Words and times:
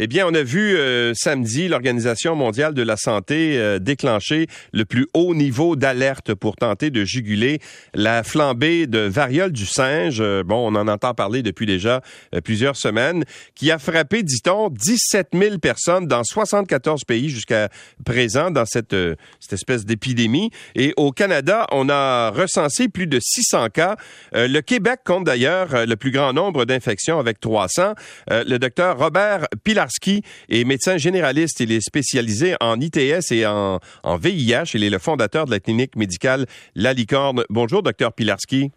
Eh 0.00 0.06
bien, 0.06 0.28
on 0.28 0.34
a 0.34 0.44
vu 0.44 0.76
euh, 0.76 1.12
samedi 1.12 1.66
l'Organisation 1.66 2.36
mondiale 2.36 2.72
de 2.72 2.82
la 2.82 2.96
santé 2.96 3.58
euh, 3.58 3.80
déclencher 3.80 4.46
le 4.72 4.84
plus 4.84 5.08
haut 5.12 5.34
niveau 5.34 5.74
d'alerte 5.74 6.34
pour 6.34 6.54
tenter 6.54 6.90
de 6.90 7.04
juguler 7.04 7.58
la 7.94 8.22
flambée 8.22 8.86
de 8.86 9.00
variole 9.00 9.50
du 9.50 9.66
singe. 9.66 10.20
Euh, 10.20 10.44
bon, 10.44 10.72
on 10.72 10.76
en 10.76 10.86
entend 10.86 11.14
parler 11.14 11.42
depuis 11.42 11.66
déjà 11.66 12.00
plusieurs 12.44 12.76
semaines, 12.76 13.24
qui 13.56 13.72
a 13.72 13.78
frappé, 13.78 14.22
dit-on, 14.22 14.68
17 14.70 15.30
000 15.32 15.58
personnes 15.58 16.06
dans 16.06 16.22
74 16.22 17.02
pays 17.02 17.28
jusqu'à 17.28 17.68
présent 18.04 18.52
dans 18.52 18.66
cette, 18.66 18.94
cette 19.40 19.52
espèce 19.52 19.84
d'épidémie. 19.84 20.50
Et 20.76 20.92
au 20.96 21.10
Canada, 21.10 21.66
on 21.72 21.88
a 21.88 22.30
recensé 22.30 22.88
plus 22.88 23.08
de 23.08 23.18
600 23.20 23.70
cas. 23.70 23.96
le 24.32 24.60
Québec 24.60 25.00
compte 25.04 25.24
d'ailleurs 25.24 25.86
le 25.86 25.96
plus 25.96 26.10
grand 26.10 26.32
nombre 26.32 26.64
d'infections 26.64 27.18
avec 27.18 27.40
300. 27.40 27.94
le 28.30 28.58
docteur 28.58 28.98
Robert 28.98 29.48
Pilar 29.64 29.77
Pilarski 29.78 30.22
est 30.48 30.64
médecin 30.64 30.96
généraliste. 30.96 31.60
Il 31.60 31.70
est 31.70 31.80
spécialisé 31.80 32.56
en 32.60 32.80
ITS 32.80 33.30
et 33.30 33.46
en, 33.46 33.78
VIH. 34.04 34.72
Il 34.74 34.82
est 34.82 34.90
le 34.90 34.98
fondateur 34.98 35.44
de 35.44 35.52
la 35.52 35.60
clinique 35.60 35.94
médicale 35.94 36.46
La 36.74 36.92
Licorne. 36.92 37.44
Bonjour, 37.48 37.84
docteur 37.84 38.12
Pilarski. 38.12 38.72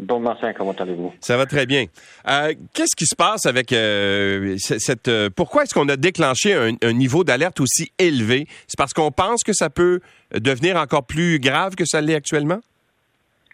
Bon 0.00 0.18
matin, 0.18 0.52
comment 0.52 0.72
allez-vous? 0.72 1.12
Ça 1.20 1.36
va 1.36 1.46
très 1.46 1.64
bien. 1.64 1.84
Euh, 2.28 2.54
qu'est-ce 2.74 2.96
qui 2.96 3.06
se 3.06 3.14
passe 3.14 3.46
avec 3.46 3.72
euh, 3.72 4.56
cette... 4.58 5.06
Euh, 5.06 5.30
pourquoi 5.30 5.62
est-ce 5.62 5.74
qu'on 5.74 5.88
a 5.88 5.96
déclenché 5.96 6.54
un, 6.54 6.92
niveau 6.92 7.22
d'alerte 7.22 7.60
aussi 7.60 7.92
élevé? 8.00 8.48
C'est 8.66 8.76
parce 8.76 8.94
qu'on 8.94 9.12
pense 9.12 9.44
que 9.44 9.52
ça 9.52 9.70
peut 9.70 10.00
devenir 10.34 10.76
encore 10.76 11.06
plus 11.06 11.38
grave 11.38 11.76
que 11.76 11.84
ça 11.84 12.00
l'est 12.00 12.16
actuellement? 12.16 12.58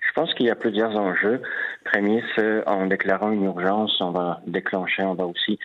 Je 0.01 0.13
pense 0.15 0.33
qu'il 0.33 0.47
y 0.47 0.51
a 0.51 0.57
plusieurs 0.57 0.97
enjeux. 0.97 1.43
Premier, 1.85 2.23
c'est 2.35 2.67
en 2.67 2.87
déclarant 2.87 3.31
une 3.31 3.45
urgence, 3.45 4.01
on 4.01 4.11
va 4.11 4.41
déclencher, 4.47 5.03
on 5.03 5.15
va 5.15 5.27
aussi 5.27 5.59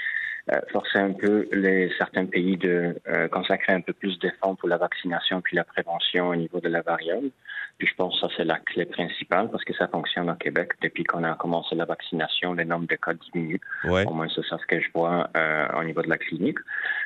forcer 0.72 1.00
un 1.00 1.14
peu 1.14 1.48
les, 1.54 1.90
certains 1.98 2.26
pays 2.26 2.58
de 2.58 2.96
euh, 3.08 3.28
consacrer 3.30 3.74
un 3.74 3.82
peu 3.82 3.94
plus 3.94 4.20
d'efforts 4.20 4.58
pour 4.58 4.68
la 4.68 4.78
vaccination 4.78 5.42
puis 5.42 5.56
la 5.56 5.64
prévention 5.64 6.30
au 6.30 6.36
niveau 6.36 6.59
de 6.59 6.67
la 6.67 6.81
variole. 6.81 7.30
Puis 7.78 7.88
je 7.88 7.95
pense 7.95 8.14
que 8.16 8.28
ça, 8.28 8.34
c'est 8.38 8.44
la 8.44 8.59
clé 8.59 8.86
principale 8.86 9.50
parce 9.50 9.64
que 9.64 9.73
ça 9.73 9.88
fonctionne 9.88 10.30
au 10.30 10.36
Québec. 10.36 10.73
Depuis 10.82 11.04
qu'on 11.04 11.23
a 11.23 11.34
commencé 11.36 11.76
la 11.76 11.86
vaccination, 11.86 12.54
le 12.54 12.66
nombre 12.66 12.88
de 12.88 12.95
cas 12.95 13.14
diminue. 13.14 13.59
Au 13.86 14.14
moins, 14.14 14.28
c'est 14.34 14.45
ça 14.45 14.58
ce 14.59 14.66
que 14.67 14.80
je 14.80 14.88
vois 14.94 15.30
euh, 15.36 15.67
au 15.80 15.84
niveau 15.84 16.02
de 16.02 16.09
la 16.09 16.17
clinique. 16.17 16.60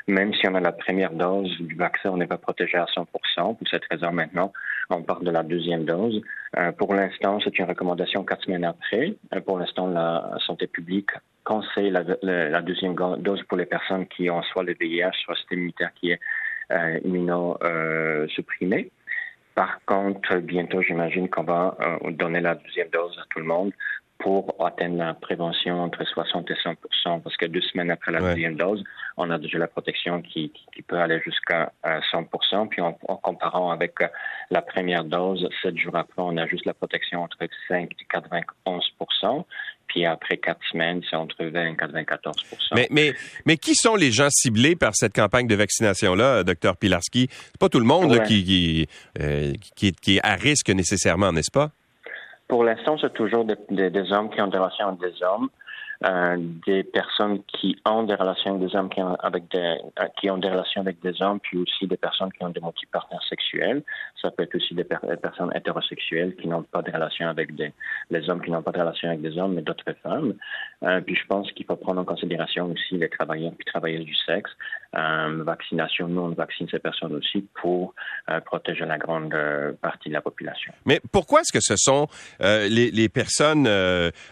Même 0.07 0.33
si 0.33 0.47
on 0.47 0.55
a 0.55 0.59
la 0.59 0.71
première 0.71 1.11
dose 1.11 1.55
du 1.59 1.75
vaccin, 1.75 2.09
on 2.09 2.17
n'est 2.17 2.27
pas 2.27 2.37
protégé 2.37 2.77
à 2.77 2.85
100 2.93 3.05
Pour 3.05 3.21
cette 3.69 3.85
raison, 3.89 4.11
maintenant, 4.11 4.51
on 4.89 5.03
parle 5.03 5.23
de 5.23 5.31
la 5.31 5.43
deuxième 5.43 5.85
dose. 5.85 6.21
Euh, 6.57 6.71
pour 6.71 6.93
l'instant, 6.93 7.39
c'est 7.43 7.57
une 7.59 7.65
recommandation 7.65 8.23
quatre 8.23 8.43
semaines 8.43 8.65
après. 8.65 9.15
Euh, 9.33 9.41
pour 9.41 9.59
l'instant, 9.59 9.87
la 9.87 10.37
santé 10.45 10.67
publique 10.67 11.11
conseille 11.43 11.91
la, 11.91 12.61
deuxième 12.61 12.95
dose 12.95 13.41
pour 13.43 13.57
les 13.57 13.65
personnes 13.65 14.05
qui 14.07 14.29
ont 14.29 14.41
soit 14.43 14.63
le 14.63 14.75
VIH, 14.79 15.11
soit 15.23 15.33
le 15.33 15.37
système 15.37 15.59
immunitaire 15.59 15.91
qui 15.95 16.11
est 16.11 16.19
euh, 16.71 16.99
immunosupprimé. 17.05 18.91
Par 19.55 19.79
contre, 19.85 20.37
bientôt, 20.37 20.81
j'imagine 20.81 21.29
qu'on 21.29 21.43
va 21.43 21.77
euh, 21.81 22.11
donner 22.11 22.41
la 22.41 22.55
deuxième 22.55 22.89
dose 22.89 23.17
à 23.17 23.25
tout 23.29 23.39
le 23.39 23.45
monde 23.45 23.71
pour 24.27 24.65
atteindre 24.65 24.97
la 24.97 25.13
prévention 25.13 25.81
entre 25.83 26.03
60 26.05 26.51
et 26.51 26.55
100 26.61 27.19
parce 27.21 27.37
que 27.37 27.45
deux 27.45 27.61
semaines 27.61 27.91
après 27.91 28.11
la 28.11 28.19
deuxième 28.19 28.57
dose, 28.57 28.83
on 29.15 29.29
a 29.29 29.37
déjà 29.37 29.57
la 29.57 29.67
protection 29.67 30.21
qui, 30.21 30.51
peut 30.85 30.97
aller 30.97 31.21
jusqu'à 31.23 31.71
100 32.11 32.27
euh, 32.53 32.65
Puis 32.69 32.81
en, 32.81 32.91
comparant 32.91 33.71
avec 33.71 34.01
euh, 34.01 34.07
la 34.51 34.61
première 34.61 35.05
dose, 35.05 35.47
sept 35.61 35.77
jours 35.77 35.95
après, 35.95 36.21
on 36.21 36.35
a 36.35 36.45
juste 36.45 36.65
la 36.65 36.73
protection 36.73 37.23
entre 37.23 37.37
5 37.69 37.89
et 37.89 38.05
91 38.11 38.83
puis 39.87 40.05
après 40.05 40.35
quatre 40.35 40.59
semaines, 40.69 41.01
c'est 41.09 41.15
entre 41.15 41.45
20 41.45 41.71
et 41.71 41.75
94 41.77 42.35
mais, 42.75 42.87
mais, 42.91 43.13
mais 43.45 43.55
qui 43.55 43.75
sont 43.75 43.95
les 43.95 44.11
gens 44.11 44.29
ciblés 44.29 44.75
par 44.75 44.93
cette 44.93 45.15
campagne 45.15 45.47
de 45.47 45.55
vaccination-là, 45.55 46.43
docteur 46.43 46.75
Pilarski? 46.75 47.29
C'est 47.31 47.57
pas 47.57 47.69
tout 47.69 47.79
le 47.79 47.85
monde 47.85 48.21
qui, 48.25 48.89
euh, 49.21 49.53
qui, 49.77 49.93
qui 49.93 50.17
est 50.17 50.25
à 50.25 50.35
risque 50.35 50.69
nécessairement, 50.69 51.31
n'est-ce 51.31 51.51
pas? 51.51 51.71
Pour 52.47 52.63
l'instant, 52.63 52.97
c'est 52.97 53.13
toujours 53.13 53.45
des, 53.45 54.13
hommes 54.13 54.29
qui 54.29 54.41
ont 54.41 54.47
des 54.47 54.57
relations 54.57 54.87
avec 54.87 54.99
des 55.01 55.23
hommes, 55.23 55.49
euh, 56.05 56.37
des 56.65 56.83
personnes 56.83 57.41
qui 57.43 57.75
ont 57.85 58.03
des 58.03 58.13
relations 58.13 58.55
avec 58.55 58.69
des 58.69 58.75
hommes 58.75 58.89
qui 58.89 59.01
ont, 59.01 59.15
avec 59.15 59.49
des, 59.51 59.77
euh, 59.99 60.07
qui 60.17 60.29
ont 60.29 60.37
des 60.37 60.49
relations 60.49 60.81
avec 60.81 61.01
des 61.01 61.21
hommes, 61.21 61.39
puis 61.41 61.57
aussi 61.57 61.87
des 61.87 61.97
personnes 61.97 62.31
qui 62.31 62.43
ont 62.43 62.49
des 62.49 62.61
multipartenaires 62.61 63.23
sexuels. 63.27 63.83
Ça 64.21 64.31
peut 64.31 64.43
être 64.43 64.55
aussi 64.55 64.75
des, 64.75 64.85
personnes 64.85 65.51
hétérosexuelles 65.55 66.35
qui 66.35 66.47
n'ont 66.47 66.63
pas 66.63 66.81
de 66.83 66.91
relations 66.91 67.27
avec 67.27 67.53
des 67.55 67.73
les 68.11 68.29
hommes 68.29 68.41
qui 68.41 68.51
n'ont 68.51 68.61
pas 68.61 68.71
de 68.71 68.79
relations 68.79 69.09
avec 69.09 69.21
des 69.21 69.37
hommes, 69.37 69.55
mais 69.55 69.61
d'autres 69.61 69.91
femmes. 70.03 70.35
Euh, 70.83 71.01
puis 71.01 71.15
je 71.15 71.25
pense 71.25 71.51
qu'il 71.51 71.65
faut 71.65 71.75
prendre 71.75 71.99
en 71.99 72.05
considération 72.05 72.71
aussi 72.71 72.97
les 72.97 73.09
travailleurs 73.09 73.53
puis 73.57 73.65
travailleuses 73.65 74.05
du 74.05 74.15
sexe. 74.15 74.51
Euh, 74.97 75.43
vaccination, 75.43 76.07
nous 76.07 76.21
on 76.21 76.29
vaccine 76.29 76.67
ces 76.69 76.79
personnes 76.79 77.13
aussi 77.13 77.45
pour 77.61 77.93
euh, 78.29 78.39
protéger 78.41 78.85
la 78.85 78.97
grande 78.97 79.33
euh, 79.33 79.73
partie 79.81 80.09
de 80.09 80.13
la 80.13 80.21
population. 80.21 80.73
Mais 80.85 80.99
pourquoi 81.11 81.41
est-ce 81.41 81.53
que 81.53 81.61
ce 81.61 81.75
sont 81.77 82.07
les, 82.39 82.91
les, 82.91 83.09
personnes, 83.09 83.69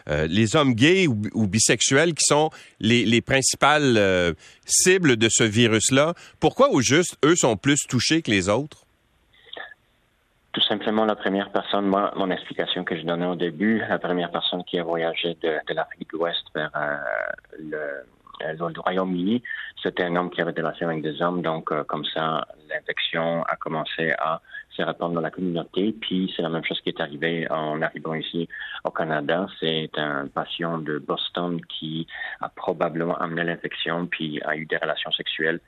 les 0.08 0.56
hommes 0.56 0.74
gays 0.74 1.08
ou, 1.08 1.22
ou, 1.34 1.48
bisexuels 1.48 2.14
qui 2.14 2.24
sont 2.26 2.50
les, 2.80 3.06
les 3.06 3.22
principales 3.22 4.36
cibles 4.66 5.18
de 5.18 5.28
ce 5.30 5.44
virus-là? 5.44 6.14
Pourquoi 6.40 6.70
au 6.70 6.82
juste 6.82 7.18
eux 7.24 7.36
sont 7.36 7.58
plus 7.58 7.82
touchés 7.88 8.22
que 8.22 8.32
les 8.32 8.50
autres? 8.50 8.86
Tout 10.56 10.62
simplement, 10.62 11.04
la 11.04 11.18
première 11.18 11.52
personne, 11.52 11.86
moi, 11.86 12.14
mon 12.16 12.32
explication 12.32 12.86
que 12.86 12.96
je 12.96 13.02
donnais 13.02 13.26
au 13.26 13.36
début, 13.36 13.80
la 13.90 14.00
première 14.00 14.32
personne 14.32 14.64
qui 14.64 14.80
a 14.80 14.84
voyagé 14.84 15.36
de, 15.44 15.58
de 15.68 15.74
l'Afrique 15.74 16.10
de 16.14 16.18
l'Ouest 16.18 16.44
vers 16.56 16.72
euh, 16.78 16.96
le, 17.60 18.06
euh, 18.44 18.54
le 18.54 18.80
Royaume-Uni, 18.80 19.44
c'était 19.82 20.04
un 20.04 20.16
homme 20.16 20.30
qui 20.30 20.42
avait 20.42 20.54
des 20.54 20.62
relations 20.62 20.90
avec 20.90 21.02
des 21.02 21.22
hommes, 21.22 21.42
donc 21.42 21.72
euh, 21.72 21.84
comme 21.84 22.06
ça, 22.06 22.48
l'infection 22.70 23.44
a 23.44 23.56
commencé 23.56 24.12
à 24.20 24.42
se 24.70 24.82
répandre 24.82 25.16
dans 25.16 25.22
la 25.22 25.32
communauté. 25.32 25.96
Puis 26.00 26.34
c'est 26.36 26.42
la 26.42 26.50
même 26.50 26.64
chose 26.64 26.80
qui 26.82 26.90
est 26.90 27.00
arrivée 27.00 27.50
en 27.50 27.82
arrivant 27.82 28.14
ici 28.14 28.48
au 28.84 28.92
Canada. 28.92 29.48
C'est 29.60 29.90
un 29.96 30.28
patient 30.28 30.80
de 30.80 31.00
Boston 31.00 31.62
qui 31.66 32.08
a 32.42 32.50
probablement 32.50 33.18
amené 33.18 33.44
l'infection, 33.44 34.08
puis 34.08 34.42
a 34.44 34.56
eu 34.56 34.66
des 34.66 34.78
relations 34.78 35.12
sexuelles 35.12 35.60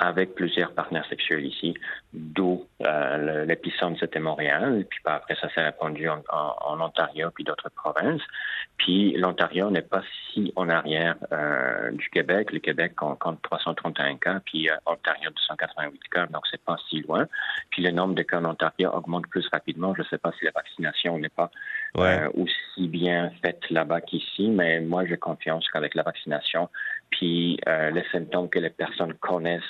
avec 0.00 0.34
plusieurs 0.34 0.72
partenaires 0.72 1.06
sexuels 1.10 1.44
ici, 1.44 1.74
d'où 2.14 2.64
euh, 2.80 3.44
l'épicentre 3.44 4.00
c'était 4.00 4.18
Montréal, 4.18 4.86
puis 4.88 4.98
après 5.04 5.36
ça 5.36 5.50
s'est 5.50 5.60
répandu 5.62 6.08
en, 6.08 6.20
Ontario 6.80 7.30
puis 7.34 7.44
d'autres 7.44 7.68
provinces. 7.68 8.22
Puis 8.78 9.12
l'Ontario 9.18 9.70
n'est 9.70 9.82
pas 9.82 10.00
si 10.32 10.54
en 10.56 10.70
arrière 10.70 11.16
euh, 11.32 11.90
du 11.90 12.08
Québec. 12.08 12.50
Le 12.50 12.60
Québec 12.60 12.94
compte 12.96 13.42
331 13.42 14.16
cas, 14.16 14.40
puis 14.46 14.70
euh, 14.70 14.74
Ontario 14.86 15.28
288 15.28 16.00
cas, 16.10 16.26
donc 16.28 16.46
c'est 16.50 16.64
pas 16.64 16.78
si 16.88 17.02
loin. 17.02 17.26
Puis 17.70 17.82
le 17.82 17.90
nombre 17.90 18.14
de 18.14 18.22
cas 18.22 18.38
en 18.38 18.46
Ontario 18.46 18.90
augmente 18.94 19.26
plus 19.26 19.46
rapidement. 19.48 19.94
Je 19.94 20.00
ne 20.00 20.06
sais 20.06 20.18
pas 20.18 20.32
si 20.38 20.46
la 20.46 20.52
vaccination 20.54 21.18
n'est 21.18 21.28
pas 21.28 21.50
euh, 21.98 22.30
aussi 22.32 22.88
bien 22.88 23.30
faite 23.42 23.68
là-bas 23.68 24.00
qu'ici, 24.00 24.48
mais 24.48 24.80
moi 24.80 25.04
j'ai 25.04 25.18
confiance 25.18 25.68
qu'avec 25.68 25.94
la 25.94 26.02
vaccination, 26.02 26.70
puis 27.10 27.60
les 27.66 28.04
symptômes 28.12 28.48
que 28.48 28.58
les 28.58 28.70
personnes 28.70 29.12
connaissent 29.14 29.60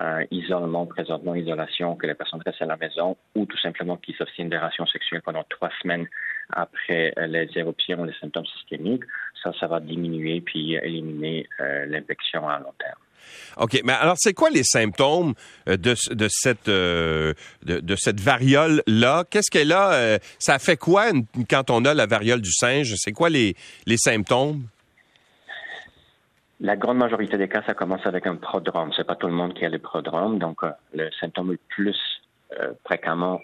euh, 0.00 0.24
isolement, 0.30 0.86
présentement 0.86 1.34
isolation, 1.34 1.94
que 1.94 2.06
les 2.06 2.14
personnes 2.14 2.40
restent 2.44 2.62
à 2.62 2.66
la 2.66 2.78
maison 2.78 3.18
ou 3.34 3.44
tout 3.44 3.58
simplement 3.58 3.98
qu'ils 3.98 4.14
s'obtiennent 4.14 4.48
des 4.48 4.56
rations 4.56 4.86
sexuelles 4.86 5.20
pendant 5.22 5.44
trois 5.50 5.68
semaines 5.82 6.08
après 6.50 7.12
euh, 7.18 7.26
les 7.26 7.50
éruptions, 7.56 8.04
les 8.04 8.14
symptômes 8.18 8.46
systémiques, 8.46 9.02
ça, 9.42 9.52
ça 9.60 9.66
va 9.66 9.78
diminuer 9.78 10.40
puis 10.40 10.74
éliminer 10.74 11.46
euh, 11.60 11.84
l'infection 11.86 12.48
à 12.48 12.58
long 12.60 12.72
terme. 12.78 12.98
OK, 13.58 13.82
mais 13.84 13.92
alors 13.92 14.16
c'est 14.16 14.32
quoi 14.32 14.48
les 14.48 14.64
symptômes 14.64 15.34
de, 15.66 15.94
cette 15.94 16.60
variole-là? 18.20 19.24
Qu'est-ce 19.30 19.50
qu'elle 19.50 19.72
a? 19.72 20.18
ça 20.38 20.58
fait 20.58 20.78
quoi 20.78 21.10
quand 21.48 21.68
on 21.68 21.84
a 21.84 21.92
la 21.92 22.06
variole 22.06 22.40
du 22.40 22.52
singe? 22.52 22.94
C'est 22.96 23.12
quoi 23.12 23.28
les 23.28 23.54
symptômes? 23.98 24.62
La 26.62 26.76
grande 26.76 26.98
majorité 26.98 27.38
des 27.38 27.48
cas, 27.48 27.62
ça 27.66 27.72
commence 27.72 28.04
avec 28.06 28.26
un 28.26 28.36
prodrome. 28.36 28.92
C'est 28.94 29.06
pas 29.06 29.16
tout 29.16 29.26
le 29.26 29.32
monde 29.32 29.54
qui 29.54 29.64
a 29.64 29.70
le 29.70 29.78
prodrome. 29.78 30.38
Donc, 30.38 30.62
euh, 30.62 30.70
le 30.92 31.10
symptôme 31.18 31.52
le 31.52 31.58
plus 31.68 31.96
euh, 32.60 32.72
fréquemment 32.84 33.40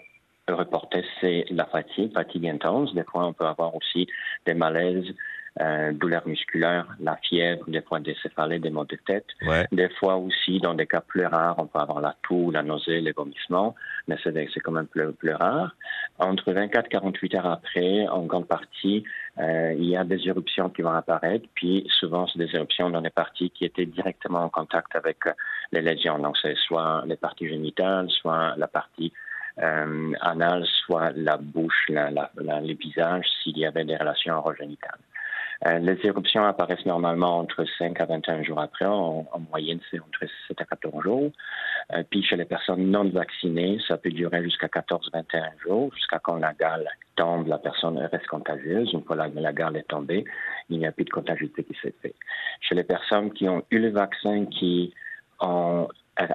reporté, 0.47 1.03
c'est 1.19 1.45
la 1.49 1.65
fatigue, 1.65 2.13
fatigue 2.13 2.47
intense. 2.47 2.93
Des 2.93 3.03
fois, 3.03 3.25
on 3.25 3.33
peut 3.33 3.45
avoir 3.45 3.75
aussi 3.75 4.07
des 4.45 4.53
malaises, 4.53 5.13
euh, 5.59 5.91
douleurs 5.91 6.27
musculaires, 6.27 6.87
la 6.99 7.15
fièvre, 7.17 7.63
des 7.67 7.81
fois 7.81 7.99
des 7.99 8.15
céphalées, 8.21 8.59
des 8.59 8.69
maux 8.69 8.85
de 8.85 8.97
tête. 9.05 9.25
Des 9.71 9.89
fois 9.99 10.15
aussi, 10.17 10.59
dans 10.59 10.73
des 10.73 10.85
cas 10.85 11.01
plus 11.01 11.25
rares, 11.25 11.55
on 11.57 11.65
peut 11.65 11.79
avoir 11.79 12.01
la 12.01 12.15
toux, 12.23 12.51
la 12.51 12.63
nausée, 12.63 13.01
les 13.01 13.11
vomissements, 13.11 13.75
mais 14.07 14.17
c'est 14.23 14.59
quand 14.59 14.71
même 14.71 14.87
plus, 14.87 15.11
plus 15.13 15.33
rare. 15.33 15.75
Entre 16.19 16.51
24 16.51 16.85
et 16.85 16.89
48 16.89 17.35
heures 17.35 17.45
après, 17.47 18.07
en 18.07 18.23
grande 18.23 18.47
partie, 18.47 19.03
euh, 19.39 19.73
il 19.77 19.85
y 19.85 19.95
a 19.95 20.03
des 20.03 20.27
éruptions 20.27 20.69
qui 20.69 20.81
vont 20.81 20.91
apparaître, 20.91 21.47
puis 21.53 21.87
souvent, 21.99 22.27
c'est 22.27 22.39
des 22.39 22.55
éruptions 22.55 22.89
dans 22.89 23.01
les 23.01 23.09
parties 23.09 23.51
qui 23.51 23.65
étaient 23.65 23.85
directement 23.85 24.43
en 24.43 24.49
contact 24.49 24.95
avec 24.95 25.25
euh, 25.27 25.31
les 25.71 25.81
lésions. 25.81 26.17
Donc, 26.19 26.37
c'est 26.41 26.55
soit 26.55 27.03
les 27.05 27.17
parties 27.17 27.47
génitales, 27.47 28.09
soit 28.09 28.55
la 28.57 28.67
partie 28.67 29.13
euh, 29.59 30.13
anale, 30.21 30.65
soit 30.85 31.11
la 31.15 31.37
bouche, 31.37 31.85
la, 31.89 32.11
la, 32.11 32.61
les 32.61 32.75
visages, 32.75 33.25
s'il 33.41 33.57
y 33.57 33.65
avait 33.65 33.85
des 33.85 33.95
relations 33.95 34.35
orogénitales. 34.35 34.99
Euh, 35.65 35.79
les 35.79 35.97
éruptions 36.03 36.45
apparaissent 36.45 36.85
normalement 36.85 37.39
entre 37.39 37.65
5 37.77 37.99
à 37.99 38.05
21 38.05 38.43
jours 38.43 38.59
après. 38.59 38.85
En, 38.85 39.25
moyenne, 39.49 39.79
c'est 39.89 39.99
entre 39.99 40.25
7 40.47 40.61
à 40.61 40.65
14 40.65 41.03
jours. 41.03 41.31
Euh, 41.93 42.03
puis 42.09 42.23
chez 42.23 42.35
les 42.35 42.45
personnes 42.45 42.91
non 42.91 43.09
vaccinées, 43.09 43.79
ça 43.87 43.97
peut 43.97 44.11
durer 44.11 44.43
jusqu'à 44.43 44.67
14-21 44.67 45.59
jours, 45.63 45.93
jusqu'à 45.95 46.19
quand 46.19 46.35
la 46.35 46.53
gale 46.53 46.87
tombe, 47.15 47.47
la 47.47 47.57
personne 47.57 47.97
reste 47.97 48.27
contagieuse. 48.27 48.91
Une 48.93 49.03
fois 49.03 49.15
la, 49.15 49.53
gale 49.53 49.77
est 49.77 49.87
tombée, 49.87 50.25
il 50.69 50.79
n'y 50.79 50.85
a 50.85 50.91
plus 50.91 51.05
de 51.05 51.09
contagiosité 51.09 51.63
qui 51.63 51.75
s'est 51.81 51.95
faite. 52.01 52.15
Chez 52.61 52.75
les 52.75 52.83
personnes 52.83 53.31
qui 53.31 53.49
ont 53.49 53.63
eu 53.71 53.79
le 53.79 53.89
vaccin, 53.89 54.45
qui 54.45 54.93
ont 55.39 55.87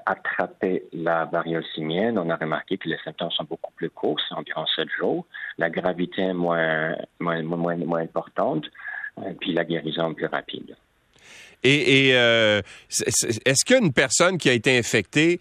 attrapé 0.07 0.85
la 0.93 1.25
variole 1.25 1.65
simienne, 1.75 2.19
on 2.19 2.31
a 2.31 2.37
remarqué 2.37 2.79
que 2.79 2.89
les 2.89 2.99
symptômes 3.05 3.33
sont 3.33 3.45
beaucoup 3.45 3.73
plus 3.73 3.91
courts, 3.91 4.21
c'est 4.29 4.35
environ 4.35 4.65
7 4.67 4.89
jours. 4.97 5.27
La 5.59 5.71
gravité 5.71 6.23
est 6.23 6.35
moins, 6.35 6.95
moins, 7.19 7.43
moins 7.43 8.01
importante. 8.01 8.65
Euh, 9.19 9.33
puis 9.41 9.53
la 9.53 9.65
guérison 9.65 10.15
plus 10.15 10.27
rapide. 10.27 10.77
Et, 11.65 12.11
euh, 12.15 12.61
est-ce 12.89 13.65
qu'une 13.65 13.93
personne 13.93 14.37
qui 14.37 14.49
a 14.49 14.53
été 14.53 14.77
infectée 14.77 15.39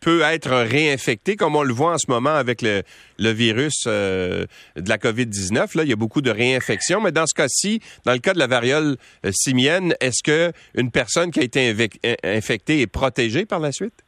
peut 0.00 0.22
être 0.22 0.50
réinfectée, 0.50 1.36
comme 1.36 1.56
on 1.56 1.62
le 1.62 1.74
voit 1.74 1.94
en 1.94 1.98
ce 1.98 2.08
moment 2.08 2.34
avec 2.34 2.62
le, 2.62 2.82
virus 3.18 3.84
euh, 3.86 4.46
de 4.76 4.88
la 4.88 4.96
COVID-19. 4.96 5.76
Là, 5.76 5.82
il 5.82 5.88
y 5.88 5.92
a 5.92 5.96
beaucoup 5.96 6.22
de 6.22 6.30
réinfections, 6.30 7.00
mais 7.00 7.12
dans 7.12 7.26
ce 7.26 7.34
cas-ci, 7.34 7.80
dans 8.04 8.12
le 8.12 8.20
cas 8.20 8.32
de 8.32 8.38
la 8.38 8.46
variole 8.46 8.96
simienne, 9.32 9.94
est-ce 10.00 10.22
qu'une 10.22 10.90
personne 10.90 11.32
qui 11.32 11.40
a 11.40 11.42
été 11.42 11.74
infectée 12.22 12.80
est 12.80 12.86
protégée 12.86 13.44
par 13.44 13.58
la 13.58 13.72
suite? 13.72 14.04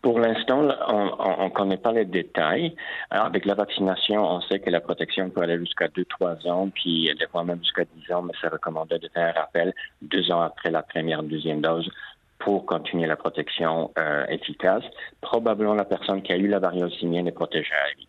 Pour 0.00 0.18
l'instant, 0.20 0.68
on 0.88 1.44
ne 1.44 1.50
connaît 1.50 1.76
pas 1.76 1.92
les 1.92 2.04
détails. 2.04 2.74
Alors, 3.10 3.26
avec 3.26 3.44
la 3.44 3.54
vaccination, 3.54 4.24
on 4.24 4.40
sait 4.42 4.60
que 4.60 4.70
la 4.70 4.80
protection 4.80 5.30
peut 5.30 5.42
aller 5.42 5.58
jusqu'à 5.58 5.88
2-3 5.88 6.48
ans, 6.48 6.68
puis 6.74 7.10
des 7.18 7.26
fois 7.26 7.44
même 7.44 7.58
jusqu'à 7.58 7.84
10 7.84 8.12
ans, 8.12 8.22
mais 8.22 8.32
c'est 8.40 8.48
recommandé 8.48 8.98
de 8.98 9.08
faire 9.08 9.34
un 9.36 9.40
rappel 9.40 9.74
deux 10.00 10.30
ans 10.30 10.42
après 10.42 10.70
la 10.70 10.82
première 10.82 11.22
deuxième 11.22 11.60
dose 11.60 11.90
pour 12.38 12.66
continuer 12.66 13.06
la 13.06 13.16
protection 13.16 13.92
euh, 13.98 14.26
efficace. 14.28 14.84
Probablement, 15.20 15.74
la 15.74 15.84
personne 15.84 16.22
qui 16.22 16.32
a 16.32 16.36
eu 16.36 16.48
la 16.48 16.58
variole 16.58 16.92
simienne 16.92 17.28
est 17.28 17.32
protégée 17.32 17.72
à 17.72 17.96
vie. 17.96 18.08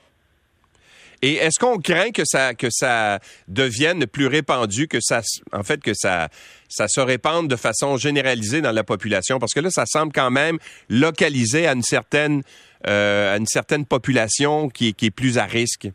Et 1.23 1.35
est-ce 1.35 1.57
qu'on 1.57 1.77
craint 1.77 2.11
que 2.11 2.23
ça 2.25 2.53
que 2.53 2.67
ça 2.69 3.19
devienne 3.47 4.05
plus 4.07 4.27
répandu, 4.27 4.89
que 4.89 4.97
ça 4.99 5.21
en 5.53 5.63
fait 5.63 5.81
que 5.81 5.93
ça 5.93 6.27
ça 6.67 6.89
se 6.89 6.99
répande 6.99 7.47
de 7.47 7.55
façon 7.55 7.95
généralisée 7.95 8.59
dans 8.59 8.73
la 8.73 8.83
population? 8.83 9.39
Parce 9.39 9.53
que 9.53 9.61
là 9.61 9.69
ça 9.71 9.85
semble 9.85 10.11
quand 10.11 10.31
même 10.31 10.59
localisé 10.89 11.65
à 11.65 11.71
une 11.71 11.81
certaine 11.81 12.43
euh, 12.87 13.35
à 13.35 13.37
une 13.37 13.47
certaine 13.47 13.85
population 13.85 14.67
qui, 14.67 14.93
qui 14.93 15.05
est 15.05 15.11
plus 15.11 15.37
à 15.37 15.45
risque. 15.45 15.87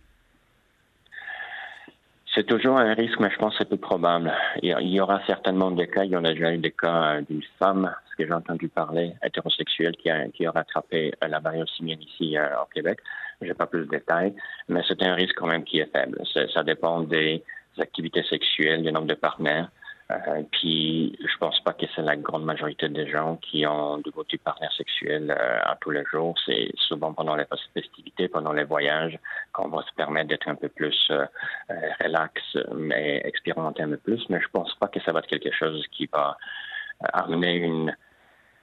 C'est 2.38 2.46
toujours 2.46 2.78
un 2.78 2.94
risque, 2.94 3.18
mais 3.18 3.30
je 3.32 3.36
pense 3.36 3.54
que 3.54 3.64
c'est 3.64 3.68
peu 3.68 3.76
probable. 3.76 4.32
Il 4.62 4.70
y 4.80 5.00
aura 5.00 5.20
certainement 5.26 5.72
des 5.72 5.88
cas, 5.88 6.04
il 6.04 6.12
y 6.12 6.16
en 6.16 6.24
a 6.24 6.30
déjà 6.30 6.54
eu 6.54 6.58
des 6.58 6.70
cas 6.70 7.20
d'une 7.22 7.42
femme, 7.58 7.92
ce 8.12 8.14
que 8.14 8.28
j'ai 8.28 8.32
entendu 8.32 8.68
parler, 8.68 9.12
hétérosexuelle, 9.24 9.96
qui 9.96 10.08
a, 10.08 10.28
qui 10.28 10.46
a 10.46 10.52
rattrapé 10.52 11.12
la 11.20 11.40
variole 11.40 11.66
simienne 11.66 12.00
ici 12.00 12.38
euh, 12.38 12.46
au 12.62 12.66
Québec. 12.72 13.00
Je 13.42 13.48
n'ai 13.48 13.54
pas 13.54 13.66
plus 13.66 13.86
de 13.86 13.90
détails, 13.90 14.34
mais 14.68 14.82
c'est 14.86 15.02
un 15.02 15.14
risque 15.14 15.34
quand 15.36 15.48
même 15.48 15.64
qui 15.64 15.80
est 15.80 15.90
faible. 15.90 16.16
Ça 16.54 16.62
dépend 16.62 17.00
des 17.00 17.42
activités 17.76 18.22
sexuelles, 18.22 18.84
du 18.84 18.92
nombre 18.92 19.08
de 19.08 19.14
partenaires. 19.14 19.68
Euh, 20.10 20.42
puis, 20.52 21.18
je 21.20 21.36
pense 21.38 21.60
pas 21.60 21.74
que 21.74 21.84
c'est 21.94 22.02
la 22.02 22.16
grande 22.16 22.44
majorité 22.44 22.88
des 22.88 23.10
gens 23.10 23.36
qui 23.36 23.66
ont 23.66 23.98
de 23.98 24.10
côté 24.10 24.38
partenaires 24.38 24.72
sexuels 24.72 25.30
euh, 25.30 25.58
à 25.62 25.76
tous 25.80 25.90
les 25.90 26.04
jours. 26.10 26.34
C'est 26.46 26.70
souvent 26.76 27.12
pendant 27.12 27.36
les 27.36 27.44
festivités, 27.74 28.28
pendant 28.28 28.52
les 28.52 28.64
voyages, 28.64 29.18
qu'on 29.52 29.68
va 29.68 29.82
se 29.82 29.94
permettre 29.94 30.28
d'être 30.28 30.48
un 30.48 30.54
peu 30.54 30.68
plus 30.68 30.96
euh, 31.10 31.26
euh, 31.70 31.74
relax, 32.02 32.40
mais 32.74 33.20
expérimenter 33.24 33.82
un 33.82 33.90
peu 33.90 33.96
plus. 33.98 34.24
Mais 34.30 34.40
je 34.40 34.48
pense 34.50 34.74
pas 34.76 34.88
que 34.88 35.00
ça 35.00 35.12
va 35.12 35.18
être 35.18 35.26
quelque 35.26 35.52
chose 35.52 35.84
qui 35.92 36.08
va 36.10 36.38
amener 37.12 37.56
une 37.56 37.94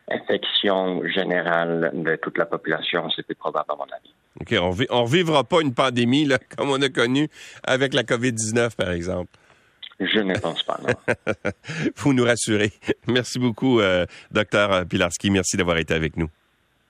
infection 0.09 1.05
générale 1.07 1.91
de 1.93 2.15
toute 2.15 2.39
la 2.39 2.45
population. 2.45 3.07
C'est 3.15 3.23
plus 3.23 3.35
probable 3.35 3.71
à 3.71 3.75
mon 3.75 3.83
avis. 3.83 4.13
OK, 4.41 4.53
on 4.59 4.97
ne 4.97 5.01
revivra 5.03 5.43
pas 5.43 5.61
une 5.61 5.73
pandémie 5.73 6.25
là, 6.25 6.39
comme 6.57 6.71
on 6.71 6.81
a 6.81 6.89
connu 6.89 7.29
avec 7.63 7.93
la 7.93 8.01
COVID-19, 8.01 8.75
par 8.75 8.91
exemple. 8.91 9.29
Je 9.99 10.19
ne 10.19 10.37
pense 10.37 10.63
pas, 10.63 10.79
non. 10.83 11.15
Vous 11.95 12.13
nous 12.13 12.25
rassurez. 12.25 12.71
Merci 13.07 13.39
beaucoup, 13.39 13.79
euh, 13.79 14.05
docteur 14.31 14.85
Pilarski. 14.85 15.31
Merci 15.31 15.57
d'avoir 15.57 15.77
été 15.77 15.93
avec 15.93 16.17
nous. 16.17 16.29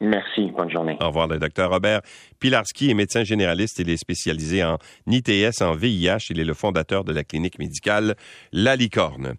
Merci. 0.01 0.51
Bonne 0.51 0.69
journée. 0.69 0.97
Au 0.99 1.07
revoir. 1.07 1.27
Le 1.27 1.39
docteur 1.39 1.69
Robert 1.69 2.01
Pilarski 2.39 2.89
est 2.89 2.93
médecin 2.93 3.23
généraliste. 3.23 3.79
Il 3.79 3.89
est 3.89 3.97
spécialisé 3.97 4.63
en 4.63 4.77
ITS, 5.07 5.61
en 5.61 5.73
VIH. 5.73 6.27
Il 6.31 6.39
est 6.39 6.45
le 6.45 6.53
fondateur 6.53 7.03
de 7.03 7.13
la 7.13 7.23
clinique 7.23 7.59
médicale 7.59 8.15
La 8.51 8.75
Licorne. 8.75 9.33